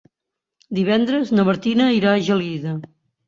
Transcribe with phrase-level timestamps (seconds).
[0.77, 2.75] Divendres na Martina irà a Gelida.